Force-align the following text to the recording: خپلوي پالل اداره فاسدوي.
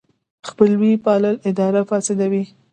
خپلوي 0.49 0.93
پالل 1.05 1.35
اداره 1.49 1.81
فاسدوي. 1.89 2.43